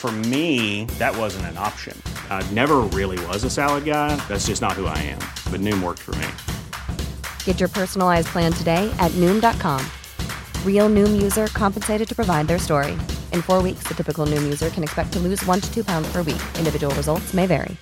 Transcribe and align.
For 0.00 0.10
me, 0.32 0.86
that 0.98 1.14
wasn't 1.14 1.44
an 1.52 1.58
option. 1.58 1.94
I 2.30 2.42
never 2.54 2.78
really 2.98 3.18
was 3.26 3.44
a 3.44 3.50
salad 3.50 3.84
guy. 3.84 4.16
That's 4.28 4.46
just 4.46 4.62
not 4.62 4.72
who 4.72 4.86
I 4.86 4.96
am. 4.96 5.20
But 5.52 5.60
Noom 5.60 5.82
worked 5.82 6.00
for 6.00 6.12
me. 6.16 6.26
Get 7.44 7.60
your 7.60 7.68
personalized 7.68 8.28
plan 8.28 8.50
today 8.50 8.90
at 8.98 9.12
Noom.com. 9.20 9.84
Real 10.64 10.88
Noom 10.88 11.20
user 11.20 11.48
compensated 11.48 12.08
to 12.08 12.14
provide 12.14 12.48
their 12.48 12.58
story. 12.58 12.92
In 13.34 13.42
four 13.42 13.62
weeks, 13.62 13.84
the 13.86 13.94
typical 13.94 14.24
Noom 14.24 14.42
user 14.42 14.70
can 14.70 14.82
expect 14.82 15.12
to 15.12 15.18
lose 15.18 15.44
one 15.44 15.60
to 15.60 15.68
two 15.70 15.84
pounds 15.84 16.10
per 16.10 16.22
week. 16.22 16.40
Individual 16.58 16.94
results 16.94 17.34
may 17.34 17.46
vary. 17.46 17.76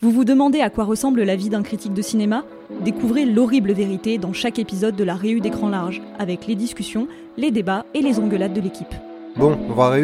Vous 0.00 0.10
vous 0.10 0.24
demandez 0.24 0.62
à 0.62 0.70
quoi 0.70 0.84
ressemble 0.84 1.22
la 1.22 1.36
vie 1.36 1.50
d'un 1.50 1.62
critique 1.62 1.92
de 1.92 2.02
cinéma? 2.02 2.44
Découvrez 2.82 3.26
l'horrible 3.26 3.72
vérité 3.72 4.16
dans 4.16 4.32
chaque 4.32 4.58
épisode 4.58 4.96
de 4.96 5.04
la 5.04 5.16
Réu 5.16 5.40
d'écran 5.40 5.68
large, 5.68 6.00
avec 6.18 6.46
les 6.46 6.54
discussions, 6.54 7.08
les 7.36 7.50
débats 7.50 7.84
et 7.92 8.00
les 8.00 8.18
engueulades 8.18 8.54
de 8.54 8.62
l'équipe. 8.62 8.94
Bon, 9.36 9.58
on 9.68 9.72
va 9.74 9.96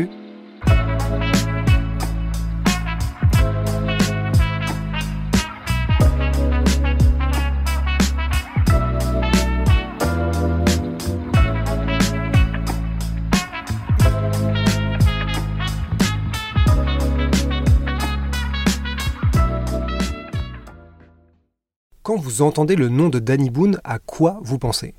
Quand 22.02 22.16
vous 22.16 22.42
entendez 22.42 22.74
le 22.74 22.88
nom 22.88 23.08
de 23.08 23.20
Danny 23.20 23.50
Boone, 23.50 23.80
à 23.84 24.00
quoi 24.00 24.40
vous 24.42 24.58
pensez? 24.58 24.94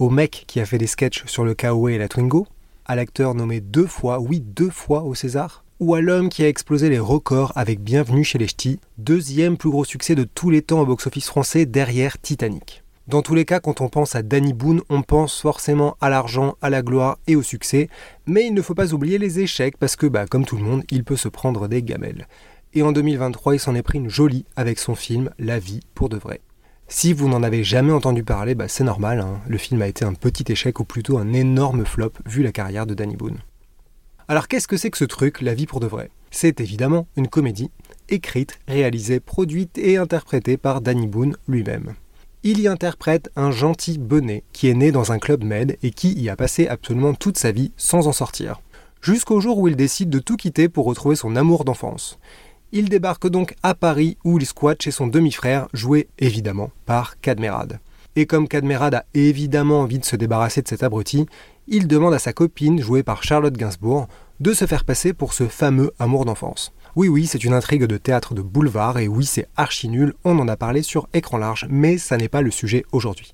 Au 0.00 0.10
mec 0.10 0.44
qui 0.48 0.58
a 0.58 0.66
fait 0.66 0.78
des 0.78 0.88
sketchs 0.88 1.24
sur 1.26 1.44
le 1.44 1.54
Kawaii 1.54 1.94
et 1.94 1.98
la 1.98 2.08
Twingo? 2.08 2.48
À 2.88 2.94
l'acteur 2.94 3.34
nommé 3.34 3.60
deux 3.60 3.88
fois, 3.88 4.20
oui 4.20 4.38
deux 4.38 4.70
fois 4.70 5.02
au 5.02 5.16
César 5.16 5.64
Ou 5.80 5.96
à 5.96 6.00
l'homme 6.00 6.28
qui 6.28 6.44
a 6.44 6.48
explosé 6.48 6.88
les 6.88 7.00
records 7.00 7.52
avec 7.56 7.80
Bienvenue 7.80 8.22
chez 8.22 8.38
les 8.38 8.46
Ch'tis, 8.46 8.78
deuxième 8.96 9.56
plus 9.56 9.70
gros 9.70 9.84
succès 9.84 10.14
de 10.14 10.22
tous 10.22 10.50
les 10.50 10.62
temps 10.62 10.82
au 10.82 10.86
box-office 10.86 11.26
français 11.26 11.66
derrière 11.66 12.20
Titanic 12.20 12.84
dans 13.08 13.22
tous 13.22 13.36
les 13.36 13.44
cas, 13.44 13.60
quand 13.60 13.80
on 13.80 13.88
pense 13.88 14.16
à 14.16 14.22
Danny 14.22 14.52
Boone, 14.52 14.82
on 14.88 15.02
pense 15.02 15.40
forcément 15.40 15.96
à 16.00 16.10
l'argent, 16.10 16.56
à 16.60 16.70
la 16.70 16.82
gloire 16.82 17.18
et 17.28 17.36
au 17.36 17.42
succès, 17.42 17.88
mais 18.26 18.44
il 18.44 18.52
ne 18.52 18.60
faut 18.62 18.74
pas 18.74 18.92
oublier 18.94 19.18
les 19.18 19.38
échecs 19.38 19.76
parce 19.76 19.94
que, 19.94 20.06
bah, 20.06 20.26
comme 20.26 20.44
tout 20.44 20.56
le 20.56 20.64
monde, 20.64 20.82
il 20.90 21.04
peut 21.04 21.14
se 21.14 21.28
prendre 21.28 21.68
des 21.68 21.84
gamelles. 21.84 22.26
Et 22.74 22.82
en 22.82 22.90
2023, 22.90 23.54
il 23.54 23.60
s'en 23.60 23.76
est 23.76 23.82
pris 23.82 23.98
une 23.98 24.10
jolie 24.10 24.44
avec 24.56 24.80
son 24.80 24.96
film 24.96 25.30
La 25.38 25.60
vie 25.60 25.82
pour 25.94 26.08
de 26.08 26.16
vrai. 26.16 26.40
Si 26.88 27.12
vous 27.12 27.28
n'en 27.28 27.42
avez 27.42 27.64
jamais 27.64 27.92
entendu 27.92 28.22
parler, 28.22 28.54
bah 28.54 28.68
c'est 28.68 28.84
normal, 28.84 29.18
hein. 29.18 29.40
le 29.48 29.58
film 29.58 29.82
a 29.82 29.88
été 29.88 30.04
un 30.04 30.14
petit 30.14 30.44
échec 30.52 30.78
ou 30.78 30.84
plutôt 30.84 31.18
un 31.18 31.32
énorme 31.32 31.84
flop 31.84 32.12
vu 32.26 32.44
la 32.44 32.52
carrière 32.52 32.86
de 32.86 32.94
Danny 32.94 33.16
Boone. 33.16 33.38
Alors 34.28 34.46
qu'est-ce 34.46 34.68
que 34.68 34.76
c'est 34.76 34.90
que 34.90 34.98
ce 34.98 35.04
truc, 35.04 35.40
La 35.40 35.54
vie 35.54 35.66
pour 35.66 35.80
de 35.80 35.88
vrai? 35.88 36.10
C'est 36.30 36.60
évidemment 36.60 37.08
une 37.16 37.26
comédie, 37.26 37.70
écrite, 38.08 38.60
réalisée, 38.68 39.18
produite 39.18 39.78
et 39.78 39.96
interprétée 39.96 40.56
par 40.56 40.80
Danny 40.80 41.08
Boone 41.08 41.36
lui-même. 41.48 41.94
Il 42.44 42.60
y 42.60 42.68
interprète 42.68 43.30
un 43.34 43.50
gentil 43.50 43.98
bonnet 43.98 44.44
qui 44.52 44.68
est 44.68 44.74
né 44.74 44.92
dans 44.92 45.10
un 45.10 45.18
club 45.18 45.42
med 45.42 45.78
et 45.82 45.90
qui 45.90 46.12
y 46.12 46.28
a 46.28 46.36
passé 46.36 46.68
absolument 46.68 47.14
toute 47.14 47.38
sa 47.38 47.50
vie 47.50 47.72
sans 47.76 48.06
en 48.06 48.12
sortir. 48.12 48.60
Jusqu'au 49.02 49.40
jour 49.40 49.58
où 49.58 49.66
il 49.66 49.74
décide 49.74 50.08
de 50.08 50.20
tout 50.20 50.36
quitter 50.36 50.68
pour 50.68 50.86
retrouver 50.86 51.16
son 51.16 51.34
amour 51.34 51.64
d'enfance. 51.64 52.20
Il 52.78 52.90
débarque 52.90 53.26
donc 53.26 53.54
à 53.62 53.74
Paris 53.74 54.18
où 54.22 54.38
il 54.38 54.44
squatte 54.44 54.82
chez 54.82 54.90
son 54.90 55.06
demi-frère, 55.06 55.66
joué 55.72 56.08
évidemment 56.18 56.70
par 56.84 57.18
Cadmerade. 57.20 57.80
Et 58.16 58.26
comme 58.26 58.48
Cadmerade 58.48 58.96
a 58.96 59.04
évidemment 59.14 59.80
envie 59.80 59.98
de 59.98 60.04
se 60.04 60.14
débarrasser 60.14 60.60
de 60.60 60.68
cet 60.68 60.82
abruti, 60.82 61.24
il 61.68 61.88
demande 61.88 62.12
à 62.12 62.18
sa 62.18 62.34
copine, 62.34 62.78
jouée 62.78 63.02
par 63.02 63.22
Charlotte 63.22 63.56
Gainsbourg, 63.56 64.08
de 64.40 64.52
se 64.52 64.66
faire 64.66 64.84
passer 64.84 65.14
pour 65.14 65.32
ce 65.32 65.48
fameux 65.48 65.90
amour 65.98 66.26
d'enfance. 66.26 66.74
Oui, 66.96 67.08
oui, 67.08 67.24
c'est 67.24 67.44
une 67.44 67.54
intrigue 67.54 67.84
de 67.84 67.96
théâtre 67.96 68.34
de 68.34 68.42
boulevard, 68.42 68.98
et 68.98 69.08
oui, 69.08 69.24
c'est 69.24 69.48
archi 69.56 69.88
nul, 69.88 70.12
on 70.24 70.38
en 70.38 70.46
a 70.46 70.58
parlé 70.58 70.82
sur 70.82 71.08
écran 71.14 71.38
large, 71.38 71.66
mais 71.70 71.96
ça 71.96 72.18
n'est 72.18 72.28
pas 72.28 72.42
le 72.42 72.50
sujet 72.50 72.84
aujourd'hui. 72.92 73.32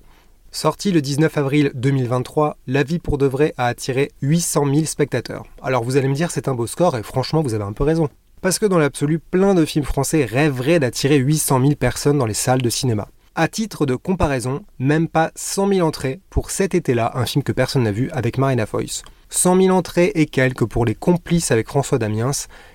Sorti 0.51 0.93
le 0.93 1.01
19 1.01 1.37
avril 1.37 1.71
2023, 1.75 2.55
La 2.67 2.83
vie 2.83 2.99
pour 2.99 3.17
de 3.17 3.25
vrai 3.25 3.53
a 3.57 3.65
attiré 3.65 4.11
800 4.21 4.73
000 4.73 4.85
spectateurs. 4.85 5.43
Alors 5.61 5.83
vous 5.83 5.97
allez 5.97 6.07
me 6.07 6.15
dire 6.15 6.31
c'est 6.31 6.47
un 6.47 6.55
beau 6.55 6.65
score, 6.65 6.95
et 6.95 7.03
franchement 7.03 7.41
vous 7.41 7.55
avez 7.55 7.65
un 7.65 7.73
peu 7.73 7.83
raison. 7.83 8.07
Parce 8.43 8.59
que 8.59 8.65
dans 8.65 8.77
l'absolu, 8.77 9.19
plein 9.19 9.53
de 9.53 9.63
films 9.63 9.85
français 9.85 10.25
rêveraient 10.25 10.81
d'attirer 10.81 11.15
800 11.15 11.61
000 11.61 11.75
personnes 11.75 12.17
dans 12.17 12.25
les 12.25 12.33
salles 12.33 12.61
de 12.61 12.69
cinéma. 12.69 13.07
À 13.35 13.47
titre 13.47 13.85
de 13.85 13.95
comparaison, 13.95 14.65
même 14.79 15.07
pas 15.07 15.31
100 15.35 15.69
000 15.69 15.87
entrées 15.87 16.19
pour 16.29 16.51
cet 16.51 16.75
été-là, 16.75 17.13
un 17.15 17.25
film 17.25 17.41
que 17.41 17.53
personne 17.53 17.83
n'a 17.83 17.93
vu 17.93 18.09
avec 18.11 18.37
Marina 18.37 18.65
Foïs. 18.65 19.03
100 19.29 19.61
000 19.61 19.73
entrées 19.73 20.11
et 20.15 20.25
quelques 20.25 20.65
pour 20.65 20.83
Les 20.83 20.93
Complices 20.93 21.51
avec 21.51 21.69
François 21.69 21.99
Damiens 21.99 22.31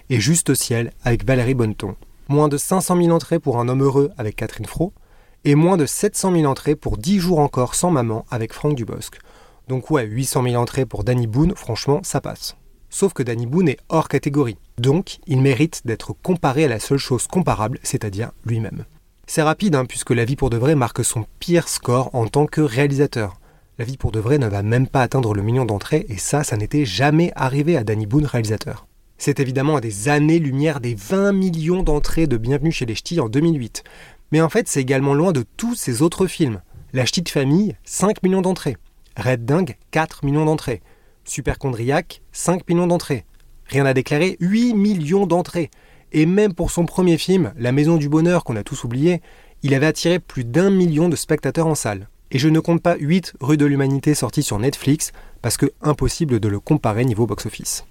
et 0.08 0.20
Juste 0.20 0.54
ciel 0.54 0.90
avec 1.04 1.26
Valérie 1.26 1.52
Bonneton. 1.52 1.96
Moins 2.28 2.48
de 2.48 2.56
500 2.56 2.96
000 2.96 3.10
entrées 3.10 3.38
pour 3.38 3.60
Un 3.60 3.68
homme 3.68 3.82
heureux 3.82 4.10
avec 4.16 4.36
Catherine 4.36 4.64
Fro. 4.64 4.94
Et 5.44 5.54
moins 5.54 5.76
de 5.76 5.84
700 5.84 6.34
000 6.34 6.50
entrées 6.50 6.76
pour 6.76 6.96
10 6.96 7.18
jours 7.18 7.40
encore 7.40 7.74
sans 7.74 7.90
maman 7.90 8.24
avec 8.30 8.54
Franck 8.54 8.74
Dubosc. 8.74 9.18
Donc 9.68 9.90
ouais, 9.90 10.06
800 10.06 10.44
000 10.44 10.54
entrées 10.54 10.86
pour 10.86 11.04
Danny 11.04 11.26
Boone, 11.26 11.52
franchement, 11.54 12.00
ça 12.02 12.22
passe. 12.22 12.56
Sauf 12.90 13.12
que 13.12 13.22
Danny 13.22 13.46
Boone 13.46 13.68
est 13.68 13.78
hors 13.88 14.08
catégorie. 14.08 14.58
Donc, 14.78 15.18
il 15.26 15.40
mérite 15.40 15.82
d'être 15.84 16.14
comparé 16.22 16.64
à 16.64 16.68
la 16.68 16.80
seule 16.80 16.98
chose 16.98 17.26
comparable, 17.26 17.78
c'est-à-dire 17.82 18.30
lui-même. 18.44 18.84
C'est 19.26 19.42
rapide, 19.42 19.74
hein, 19.74 19.84
puisque 19.84 20.10
La 20.10 20.24
vie 20.24 20.36
pour 20.36 20.50
de 20.50 20.56
vrai 20.56 20.74
marque 20.74 21.04
son 21.04 21.26
pire 21.38 21.68
score 21.68 22.14
en 22.14 22.26
tant 22.26 22.46
que 22.46 22.62
réalisateur. 22.62 23.38
La 23.78 23.84
vie 23.84 23.96
pour 23.98 24.10
de 24.10 24.20
vrai 24.20 24.38
ne 24.38 24.48
va 24.48 24.62
même 24.62 24.88
pas 24.88 25.02
atteindre 25.02 25.34
le 25.34 25.42
million 25.42 25.64
d'entrées, 25.64 26.06
et 26.08 26.16
ça, 26.16 26.44
ça 26.44 26.56
n'était 26.56 26.84
jamais 26.84 27.30
arrivé 27.36 27.76
à 27.76 27.84
Danny 27.84 28.06
Boone, 28.06 28.24
réalisateur. 28.24 28.86
C'est 29.18 29.40
évidemment 29.40 29.76
à 29.76 29.80
des 29.80 30.08
années-lumière 30.08 30.80
des 30.80 30.94
20 30.94 31.32
millions 31.32 31.82
d'entrées 31.82 32.26
de 32.26 32.36
Bienvenue 32.36 32.72
chez 32.72 32.86
les 32.86 32.94
Ch'tis 32.94 33.20
en 33.20 33.28
2008. 33.28 33.84
Mais 34.32 34.40
en 34.40 34.48
fait, 34.48 34.66
c'est 34.66 34.80
également 34.80 35.14
loin 35.14 35.32
de 35.32 35.44
tous 35.56 35.74
ces 35.74 36.02
autres 36.02 36.26
films. 36.26 36.60
La 36.92 37.04
Ch'ti 37.04 37.22
de 37.22 37.28
famille, 37.28 37.76
5 37.84 38.22
millions 38.22 38.42
d'entrées. 38.42 38.76
Red 39.16 39.44
Dingue, 39.44 39.76
4 39.90 40.24
millions 40.24 40.44
d'entrées. 40.44 40.80
Superchondriac, 41.28 42.22
5 42.32 42.68
millions 42.68 42.86
d'entrées. 42.86 43.24
Rien 43.66 43.86
à 43.86 43.94
déclarer, 43.94 44.36
8 44.40 44.74
millions 44.74 45.26
d'entrées. 45.26 45.70
Et 46.12 46.26
même 46.26 46.54
pour 46.54 46.70
son 46.70 46.86
premier 46.86 47.18
film, 47.18 47.52
La 47.56 47.72
Maison 47.72 47.96
du 47.96 48.08
Bonheur, 48.08 48.44
qu'on 48.44 48.56
a 48.56 48.62
tous 48.62 48.84
oublié, 48.84 49.20
il 49.62 49.74
avait 49.74 49.86
attiré 49.86 50.18
plus 50.18 50.44
d'un 50.44 50.70
million 50.70 51.08
de 51.08 51.16
spectateurs 51.16 51.66
en 51.66 51.74
salle. 51.74 52.08
Et 52.30 52.38
je 52.38 52.48
ne 52.48 52.60
compte 52.60 52.82
pas 52.82 52.96
8 52.98 53.34
Rues 53.40 53.56
de 53.56 53.66
l'Humanité 53.66 54.14
sorties 54.14 54.42
sur 54.42 54.58
Netflix, 54.58 55.12
parce 55.42 55.56
que 55.56 55.66
impossible 55.82 56.40
de 56.40 56.48
le 56.48 56.60
comparer 56.60 57.04
niveau 57.04 57.26
box-office. 57.26 57.84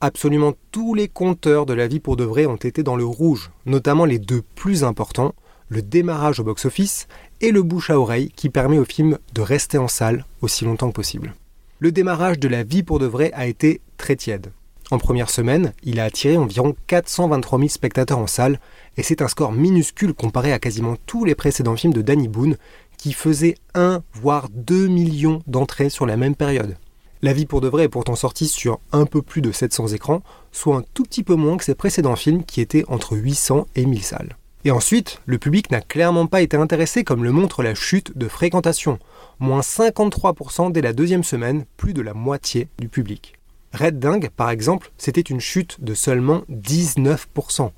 Absolument 0.00 0.52
tous 0.70 0.94
les 0.94 1.08
compteurs 1.08 1.66
de 1.66 1.72
la 1.72 1.88
vie 1.88 2.00
pour 2.00 2.16
de 2.16 2.24
vrai 2.24 2.46
ont 2.46 2.56
été 2.56 2.82
dans 2.82 2.96
le 2.96 3.04
rouge, 3.04 3.50
notamment 3.64 4.04
les 4.04 4.18
deux 4.18 4.42
plus 4.54 4.84
importants, 4.84 5.34
le 5.68 5.82
démarrage 5.82 6.38
au 6.38 6.44
box-office 6.44 7.08
et 7.40 7.50
le 7.50 7.62
bouche 7.62 7.90
à 7.90 7.98
oreille 7.98 8.30
qui 8.36 8.50
permet 8.50 8.78
au 8.78 8.84
film 8.84 9.18
de 9.34 9.40
rester 9.40 9.78
en 9.78 9.88
salle 9.88 10.24
aussi 10.40 10.64
longtemps 10.64 10.88
que 10.88 10.94
possible 10.94 11.34
le 11.78 11.92
démarrage 11.92 12.38
de 12.38 12.48
la 12.48 12.62
vie 12.62 12.82
pour 12.82 12.98
de 12.98 13.06
vrai 13.06 13.30
a 13.34 13.46
été 13.46 13.80
très 13.96 14.16
tiède. 14.16 14.52
En 14.90 14.98
première 14.98 15.30
semaine, 15.30 15.72
il 15.82 15.98
a 15.98 16.04
attiré 16.04 16.36
environ 16.36 16.74
423 16.86 17.58
000 17.58 17.68
spectateurs 17.68 18.18
en 18.18 18.28
salle, 18.28 18.60
et 18.96 19.02
c'est 19.02 19.20
un 19.20 19.28
score 19.28 19.52
minuscule 19.52 20.14
comparé 20.14 20.52
à 20.52 20.58
quasiment 20.58 20.96
tous 21.06 21.24
les 21.24 21.34
précédents 21.34 21.76
films 21.76 21.92
de 21.92 22.02
Danny 22.02 22.28
Boone, 22.28 22.56
qui 22.96 23.12
faisaient 23.12 23.56
1 23.74 24.02
voire 24.14 24.48
2 24.50 24.86
millions 24.86 25.42
d'entrées 25.46 25.90
sur 25.90 26.06
la 26.06 26.16
même 26.16 26.36
période. 26.36 26.76
La 27.22 27.32
vie 27.32 27.46
pour 27.46 27.60
de 27.60 27.68
vrai 27.68 27.84
est 27.84 27.88
pourtant 27.88 28.14
sortie 28.14 28.46
sur 28.46 28.78
un 28.92 29.06
peu 29.06 29.22
plus 29.22 29.42
de 29.42 29.50
700 29.50 29.88
écrans, 29.88 30.22
soit 30.52 30.76
un 30.76 30.84
tout 30.94 31.02
petit 31.02 31.24
peu 31.24 31.34
moins 31.34 31.56
que 31.56 31.64
ses 31.64 31.74
précédents 31.74 32.16
films 32.16 32.44
qui 32.44 32.60
étaient 32.60 32.84
entre 32.88 33.16
800 33.16 33.66
et 33.74 33.86
1000 33.86 34.02
salles. 34.02 34.36
Et 34.66 34.72
ensuite, 34.72 35.20
le 35.26 35.38
public 35.38 35.70
n'a 35.70 35.80
clairement 35.80 36.26
pas 36.26 36.42
été 36.42 36.56
intéressé 36.56 37.04
comme 37.04 37.22
le 37.22 37.30
montre 37.30 37.62
la 37.62 37.76
chute 37.76 38.18
de 38.18 38.26
fréquentation 38.26 38.98
moins 39.38 39.60
53% 39.60 40.72
dès 40.72 40.80
la 40.80 40.92
deuxième 40.92 41.22
semaine, 41.22 41.66
plus 41.76 41.94
de 41.94 42.02
la 42.02 42.14
moitié 42.14 42.66
du 42.80 42.88
public. 42.88 43.34
Red 43.72 44.00
Dingue, 44.00 44.28
par 44.36 44.50
exemple, 44.50 44.90
c'était 44.98 45.20
une 45.20 45.38
chute 45.38 45.84
de 45.84 45.94
seulement 45.94 46.42
19%. 46.50 47.70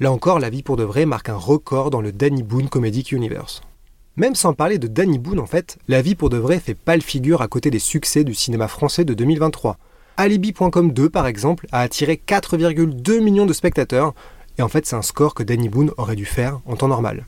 Là 0.00 0.10
encore, 0.10 0.40
La 0.40 0.50
vie 0.50 0.64
pour 0.64 0.76
de 0.76 0.82
vrai 0.82 1.06
marque 1.06 1.28
un 1.28 1.36
record 1.36 1.90
dans 1.90 2.00
le 2.00 2.10
Danny 2.10 2.42
Boone 2.42 2.68
Comedic 2.68 3.12
Universe. 3.12 3.62
Même 4.16 4.34
sans 4.34 4.54
parler 4.54 4.78
de 4.78 4.88
Danny 4.88 5.20
Boone, 5.20 5.38
en 5.38 5.46
fait, 5.46 5.78
La 5.86 6.02
vie 6.02 6.16
pour 6.16 6.30
de 6.30 6.36
vrai 6.36 6.58
fait 6.58 6.74
pâle 6.74 7.02
figure 7.02 7.42
à 7.42 7.46
côté 7.46 7.70
des 7.70 7.78
succès 7.78 8.24
du 8.24 8.34
cinéma 8.34 8.66
français 8.66 9.04
de 9.04 9.14
2023. 9.14 9.78
Alibi.com 10.16 10.92
2, 10.92 11.10
par 11.10 11.28
exemple, 11.28 11.68
a 11.70 11.80
attiré 11.80 12.20
4,2 12.26 13.20
millions 13.20 13.46
de 13.46 13.52
spectateurs, 13.52 14.14
et 14.58 14.62
en 14.62 14.68
fait 14.68 14.86
c'est 14.86 14.96
un 14.96 15.02
score 15.02 15.34
que 15.34 15.42
Danny 15.42 15.68
Boone 15.68 15.92
aurait 15.96 16.16
dû 16.16 16.24
faire 16.24 16.60
en 16.66 16.76
temps 16.76 16.88
normal. 16.88 17.26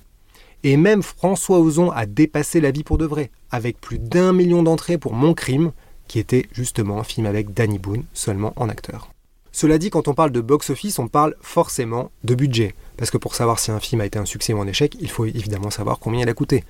Et 0.63 0.77
même 0.77 1.03
François 1.03 1.61
Ozon 1.61 1.91
a 1.91 2.07
dépassé 2.07 2.61
la 2.61 2.71
vie 2.71 2.83
pour 2.83 2.99
de 2.99 3.05
vrai, 3.05 3.31
avec 3.51 3.81
plus 3.81 3.99
d'un 3.99 4.33
million 4.33 4.63
d'entrées 4.63 4.99
pour 4.99 5.13
Mon 5.13 5.35
Crime, 5.35 5.73
qui 6.09 6.19
était 6.19 6.47
justement 6.53 6.99
un 6.99 7.05
film 7.05 7.27
avec 7.27 7.53
Danny 7.53 7.79
Boone, 7.79 8.05
seulement 8.13 8.53
en 8.57 8.69
acteur. 8.69 9.11
Cela 9.53 9.79
dit, 9.79 9.89
quand 9.89 10.07
on 10.07 10.15
parle 10.15 10.33
de 10.33 10.43
box-office, 10.43 10.99
on 10.99 11.09
parle 11.09 11.35
forcément 11.41 12.11
de 12.25 12.35
budget. 12.35 12.75
Parce 12.99 13.11
que 13.11 13.17
pour 13.17 13.35
savoir 13.35 13.59
si 13.59 13.71
un 13.71 13.81
film 13.81 14.03
a 14.03 14.07
été 14.07 14.19
un 14.19 14.27
succès 14.27 14.53
ou 14.53 14.61
un 14.61 14.67
échec, 14.67 14.97
il 15.01 15.09
faut 15.09 15.25
évidemment 15.25 15.71
savoir 15.71 15.99
combien 15.99 16.21
il 16.21 16.29
a 16.29 16.35
coûté. 16.35 16.65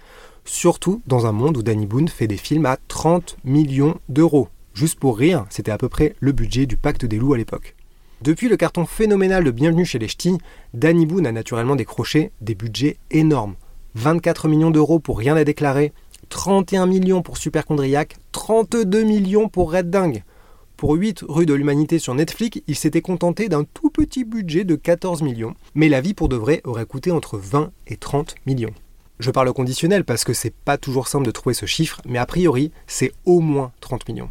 Surtout 0.44 1.02
dans 1.06 1.26
un 1.26 1.32
monde 1.32 1.56
où 1.56 1.62
Danny 1.64 1.86
Boone 1.86 2.06
fait 2.06 2.28
des 2.28 2.36
films 2.36 2.66
à 2.66 2.78
30 2.88 3.38
millions 3.44 3.98
d'euros. 4.08 4.48
Juste 4.72 5.00
pour 5.00 5.18
rire, 5.18 5.46
c'était 5.50 5.72
à 5.72 5.78
peu 5.78 5.88
près 5.88 6.14
le 6.20 6.30
budget 6.30 6.66
du 6.66 6.76
Pacte 6.76 7.04
des 7.04 7.18
loups 7.18 7.34
à 7.34 7.38
l'époque. 7.38 7.74
Depuis 8.22 8.48
le 8.48 8.56
carton 8.56 8.86
phénoménal 8.86 9.44
de 9.44 9.50
Bienvenue 9.50 9.84
chez 9.84 9.98
les 9.98 10.08
Ch'tis, 10.08 10.38
Danny 10.72 11.04
Boone 11.04 11.26
a 11.26 11.32
naturellement 11.32 11.76
décroché 11.76 12.32
des 12.40 12.54
budgets 12.54 12.96
énormes. 13.10 13.56
24 13.94 14.48
millions 14.48 14.70
d'euros 14.70 14.98
pour 14.98 15.18
Rien 15.18 15.36
à 15.36 15.44
déclarer, 15.44 15.92
31 16.30 16.86
millions 16.86 17.20
pour 17.20 17.36
Superchondriac, 17.36 18.16
32 18.32 19.02
millions 19.02 19.50
pour 19.50 19.70
Red 19.70 19.90
Dingue. 19.90 20.24
Pour 20.78 20.94
8 20.94 21.24
rues 21.28 21.44
de 21.44 21.52
l'humanité 21.52 21.98
sur 21.98 22.14
Netflix, 22.14 22.62
il 22.66 22.74
s'était 22.74 23.02
contenté 23.02 23.50
d'un 23.50 23.64
tout 23.64 23.90
petit 23.90 24.24
budget 24.24 24.64
de 24.64 24.76
14 24.76 25.20
millions, 25.20 25.54
mais 25.74 25.90
la 25.90 26.00
vie 26.00 26.14
pour 26.14 26.30
de 26.30 26.36
vrai 26.36 26.62
aurait 26.64 26.86
coûté 26.86 27.10
entre 27.10 27.36
20 27.36 27.70
et 27.86 27.98
30 27.98 28.34
millions. 28.46 28.74
Je 29.18 29.30
parle 29.30 29.48
au 29.48 29.54
conditionnel 29.54 30.04
parce 30.04 30.24
que 30.24 30.32
c'est 30.32 30.54
pas 30.54 30.78
toujours 30.78 31.08
simple 31.08 31.26
de 31.26 31.30
trouver 31.30 31.54
ce 31.54 31.66
chiffre, 31.66 32.00
mais 32.06 32.18
a 32.18 32.26
priori, 32.26 32.72
c'est 32.86 33.12
au 33.26 33.40
moins 33.40 33.72
30 33.80 34.08
millions. 34.08 34.30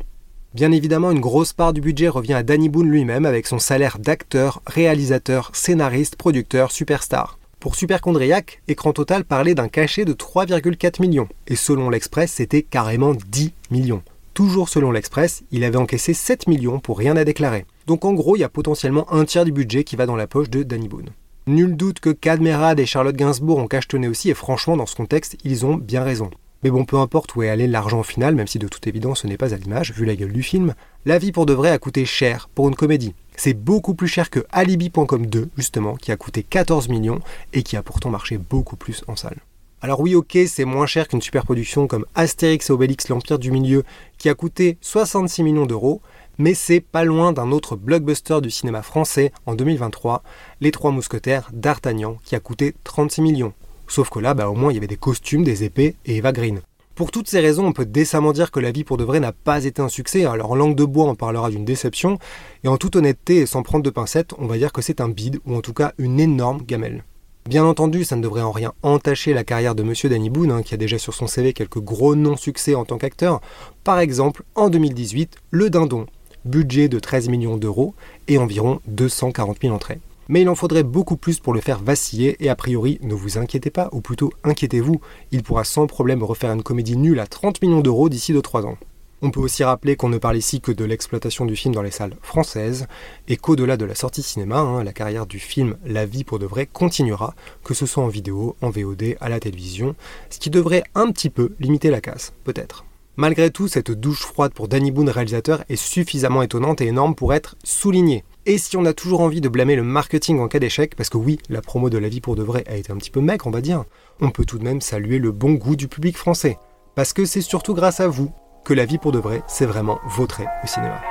Bien 0.56 0.72
évidemment, 0.72 1.12
une 1.12 1.20
grosse 1.20 1.52
part 1.52 1.74
du 1.74 1.82
budget 1.82 2.08
revient 2.08 2.36
à 2.36 2.42
Danny 2.42 2.70
Boone 2.70 2.90
lui-même 2.90 3.26
avec 3.26 3.46
son 3.46 3.60
salaire 3.60 4.00
d'acteur, 4.00 4.62
réalisateur, 4.66 5.52
scénariste, 5.54 6.16
producteur, 6.16 6.72
superstar. 6.72 7.38
Pour 7.60 7.76
Superchondriac, 7.76 8.62
Écran 8.70 8.94
Total 8.94 9.26
parlait 9.26 9.54
d'un 9.54 9.68
cachet 9.68 10.06
de 10.06 10.14
3,4 10.14 11.02
millions, 11.02 11.28
et 11.48 11.58
selon 11.58 11.90
l'Express, 11.90 12.32
c'était 12.32 12.62
carrément 12.62 13.14
10 13.14 13.52
millions. 13.70 14.02
Toujours 14.34 14.70
selon 14.70 14.92
l'Express, 14.92 15.44
il 15.52 15.66
avait 15.66 15.76
encaissé 15.76 16.14
7 16.14 16.48
millions 16.48 16.80
pour 16.80 17.00
rien 17.00 17.18
à 17.18 17.26
déclarer. 17.26 17.66
Donc 17.86 18.06
en 18.06 18.14
gros, 18.14 18.38
il 18.38 18.40
y 18.40 18.46
a 18.46 18.50
potentiellement 18.50 19.12
un 19.12 19.26
tiers 19.26 19.44
du 19.44 19.52
budget 19.52 19.84
qui 19.84 19.98
va 19.98 20.06
dans 20.06 20.16
la 20.16 20.28
poche 20.28 20.50
de 20.50 20.64
Danny 20.64 20.88
Boone. 20.88 21.10
Nul 21.48 21.76
doute 21.76 22.00
que 22.00 22.12
Cadmerade 22.12 22.80
et 22.80 22.86
Charlotte 22.86 23.18
Gainsbourg 23.18 23.58
ont 23.58 23.68
cachetonné 23.68 24.08
aussi, 24.08 24.30
et 24.30 24.34
franchement, 24.34 24.78
dans 24.78 24.86
ce 24.86 24.96
contexte, 24.96 25.36
ils 25.44 25.66
ont 25.66 25.76
bien 25.76 26.04
raison. 26.04 26.30
Mais 26.64 26.72
bon, 26.72 26.86
peu 26.86 26.98
importe 26.98 27.36
où 27.36 27.44
est 27.44 27.50
allé 27.50 27.68
l'argent 27.68 28.02
final, 28.04 28.36
même 28.36 28.48
si 28.48 28.60
de 28.60 28.68
toute 28.68 28.88
évidence 28.88 29.22
ce 29.22 29.28
n'est 29.28 29.38
pas 29.38 29.54
à 29.54 29.58
l'image, 29.58 29.94
vu 29.94 30.06
la 30.06 30.16
gueule 30.16 30.32
du 30.32 30.44
film, 30.44 30.74
La 31.06 31.20
vie 31.20 31.32
pour 31.32 31.46
de 31.46 31.54
vrai 31.54 31.70
a 31.70 31.78
coûté 31.78 32.06
cher 32.06 32.50
pour 32.56 32.68
une 32.68 32.76
comédie. 32.76 33.14
C'est 33.38 33.54
beaucoup 33.54 33.94
plus 33.94 34.08
cher 34.08 34.30
que 34.30 34.46
Alibi.com 34.52 35.28
2, 35.28 35.50
justement, 35.58 35.96
qui 35.96 36.12
a 36.12 36.18
coûté 36.18 36.42
14 36.42 36.90
millions 36.90 37.20
et 37.54 37.64
qui 37.64 37.78
a 37.78 37.84
pourtant 37.84 38.10
marché 38.10 38.38
beaucoup 38.38 38.76
plus 38.76 39.04
en 39.08 39.16
salle. 39.16 39.38
Alors 39.82 40.00
oui, 40.00 40.16
ok, 40.16 40.38
c'est 40.48 40.66
moins 40.66 40.88
cher 40.88 41.08
qu'une 41.08 41.22
superproduction 41.22 41.86
comme 41.86 42.06
Astérix 42.16 42.70
et 42.70 42.74
Obélix 42.74 43.10
l'Empire 43.10 43.38
du 43.38 43.52
Milieu, 43.52 43.84
qui 44.18 44.30
a 44.30 44.34
coûté 44.34 44.80
66 44.82 45.44
millions 45.44 45.68
d'euros, 45.68 46.02
mais 46.40 46.54
c'est 46.54 46.80
pas 46.80 47.04
loin 47.04 47.34
d'un 47.34 47.52
autre 47.52 47.76
blockbuster 47.76 48.42
du 48.42 48.50
cinéma 48.50 48.82
français 48.82 49.32
en 49.46 49.54
2023, 49.54 50.24
Les 50.62 50.72
Trois 50.72 50.92
Mousquetaires 50.92 51.50
d'Artagnan, 51.54 52.18
qui 52.24 52.36
a 52.36 52.40
coûté 52.40 52.74
36 52.84 53.22
millions. 53.22 53.54
Sauf 53.88 54.10
que 54.10 54.20
là, 54.20 54.34
bah, 54.34 54.50
au 54.50 54.56
moins, 54.56 54.72
il 54.72 54.76
y 54.76 54.78
avait 54.78 54.88
des 54.88 54.98
costumes, 54.98 55.44
des 55.44 55.64
épées 55.64 55.96
et 56.06 56.18
Eva 56.18 56.32
Green. 56.32 56.62
Pour 56.96 57.12
toutes 57.12 57.28
ces 57.28 57.42
raisons, 57.42 57.66
on 57.66 57.74
peut 57.74 57.86
décemment 57.86 58.32
dire 58.32 58.52
que 58.52 58.62
La 58.62 58.72
vie 58.72 58.86
pour 58.86 58.96
de 58.96 59.04
vrai 59.04 59.20
n'a 59.20 59.34
pas 59.34 59.66
été 59.66 59.82
un 59.82 59.90
succès. 59.90 60.24
Alors 60.26 60.52
en 60.52 60.56
langue 60.56 60.76
de 60.76 60.86
bois, 60.86 61.06
on 61.06 61.16
parlera 61.16 61.50
d'une 61.50 61.66
déception. 61.66 62.20
Et 62.64 62.70
en 62.70 62.78
toute 62.78 62.96
honnêteté 62.96 63.38
et 63.38 63.46
sans 63.46 63.64
prendre 63.64 63.84
de 63.84 63.90
pincettes, 63.90 64.34
on 64.38 64.48
va 64.48 64.58
dire 64.58 64.72
que 64.72 64.82
c'est 64.82 65.02
un 65.02 65.10
bide, 65.10 65.40
ou 65.46 65.56
en 65.56 65.62
tout 65.62 65.74
cas 65.74 65.92
une 65.98 66.22
énorme 66.22 66.62
gamelle. 66.62 67.04
Bien 67.50 67.66
entendu, 67.66 68.06
ça 68.06 68.16
ne 68.16 68.24
devrait 68.24 68.42
en 68.42 68.52
rien 68.52 68.74
entacher 68.82 69.34
la 69.34 69.44
carrière 69.44 69.76
de 69.76 69.84
Monsieur 69.84 70.10
Danny 70.10 70.30
Boone, 70.30 70.52
hein, 70.52 70.64
qui 70.64 70.74
a 70.74 70.78
déjà 70.78 70.98
sur 70.98 71.14
son 71.14 71.28
CV 71.28 71.52
quelques 71.52 71.80
gros 71.80 72.16
non-succès 72.16 72.76
en 72.76 72.86
tant 72.86 72.98
qu'acteur. 72.98 73.42
Par 73.84 74.00
exemple, 74.00 74.44
en 74.56 74.70
2018, 74.70 75.36
Le 75.52 75.70
Dindon, 75.70 76.08
budget 76.46 76.88
de 76.88 76.98
13 76.98 77.28
millions 77.28 77.58
d'euros 77.58 77.94
et 78.28 78.38
environ 78.38 78.80
240 78.88 79.58
000 79.62 79.76
entrées. 79.76 80.00
Mais 80.28 80.42
il 80.42 80.50
en 80.50 80.56
faudrait 80.56 80.84
beaucoup 80.84 81.18
plus 81.18 81.40
pour 81.40 81.54
le 81.54 81.62
faire 81.62 81.84
vaciller 81.84 82.36
et 82.44 82.50
a 82.50 82.56
priori, 82.56 83.00
ne 83.02 83.14
vous 83.14 83.38
inquiétez 83.38 83.70
pas, 83.70 83.90
ou 83.92 84.02
plutôt 84.02 84.32
inquiétez-vous, 84.44 85.00
il 85.32 85.44
pourra 85.44 85.64
sans 85.64 85.88
problème 85.88 86.24
refaire 86.24 86.52
une 86.52 86.64
comédie 86.64 86.98
nulle 86.98 87.20
à 87.20 87.28
30 87.28 87.62
millions 87.62 87.82
d'euros 87.82 88.10
d'ici 88.10 88.34
2-3 88.34 88.66
ans. 88.66 88.78
On 89.22 89.32
peut 89.32 89.40
aussi 89.40 89.64
rappeler 89.64 89.96
qu'on 89.96 90.10
ne 90.10 90.18
parle 90.18 90.38
ici 90.38 90.62
que 90.62 90.72
de 90.72 90.84
l'exploitation 90.84 91.46
du 91.46 91.56
film 91.56 91.74
dans 91.74 91.82
les 91.82 91.92
salles 91.92 92.16
françaises, 92.22 92.86
et 93.28 93.38
qu'au-delà 93.38 93.78
de 93.78 93.86
la 93.86 93.96
sortie 93.96 94.22
cinéma, 94.22 94.60
hein, 94.60 94.84
la 94.84 94.94
carrière 94.94 95.26
du 95.26 95.40
film 95.40 95.78
La 95.86 96.06
vie 96.06 96.24
pour 96.24 96.38
de 96.38 96.46
vrai 96.46 96.66
continuera, 96.66 97.34
que 97.64 97.74
ce 97.74 97.86
soit 97.86 98.04
en 98.04 98.08
vidéo, 98.08 98.56
en 98.62 98.70
VOD, 98.70 99.16
à 99.22 99.30
la 99.30 99.40
télévision, 99.40 99.96
ce 100.30 100.40
qui 100.40 100.50
devrait 100.50 100.84
un 100.96 101.12
petit 101.12 101.30
peu 101.30 101.56
limiter 101.60 101.90
la 101.90 102.02
casse, 102.02 102.34
peut-être. 102.44 102.86
Malgré 103.16 103.50
tout, 103.50 103.70
cette 103.70 103.92
douche 103.92 104.22
froide 104.22 104.54
pour 104.54 104.68
Danny 104.68 104.92
Boone 104.92 105.10
réalisateur 105.10 105.64
est 105.70 105.78
suffisamment 105.78 106.42
étonnante 106.42 106.82
et 106.82 106.88
énorme 106.88 107.16
pour 107.16 107.34
être 107.34 107.56
soulignée. 107.64 108.26
Et 108.48 108.60
si 108.60 108.78
on 108.78 108.86
a 108.86 108.94
toujours 108.94 109.22
envie 109.22 109.42
de 109.42 109.50
blâmer 109.50 109.76
le 109.76 109.82
marketing 109.82 110.40
en 110.40 110.48
cas 110.48 110.60
d'échec, 110.60 110.96
parce 110.96 111.10
que 111.10 111.18
oui, 111.18 111.40
la 111.50 111.62
promo 111.62 111.90
de 111.90 111.98
La 111.98 112.10
vie 112.10 112.22
pour 112.22 112.36
de 112.36 112.44
vrai 112.44 112.64
a 112.68 112.76
été 112.76 112.92
un 112.92 112.98
petit 112.98 113.10
peu 113.10 113.20
maigre, 113.20 113.48
on 113.48 113.52
va 113.52 113.62
dire, 113.62 113.86
on 114.22 114.30
peut 114.30 114.46
tout 114.46 114.60
de 114.60 114.64
même 114.64 114.82
saluer 114.82 115.18
le 115.18 115.32
bon 115.32 115.54
goût 115.54 115.76
du 115.76 115.88
public 115.88 116.16
français. 116.16 116.60
Parce 116.94 117.12
que 117.12 117.26
c'est 117.26 117.42
surtout 117.42 117.74
grâce 117.74 118.02
à 118.02 118.08
vous 118.08 118.32
que 118.64 118.76
La 118.76 118.86
vie 118.86 119.00
pour 119.00 119.12
de 119.12 119.20
vrai, 119.20 119.42
c'est 119.48 119.66
vraiment 119.66 120.00
vautré 120.06 120.46
au 120.64 120.68
cinéma. 120.68 121.02